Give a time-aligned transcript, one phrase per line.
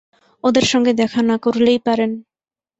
[0.43, 2.11] ওদের সঙ্গে দেখা না করলেই পারেন।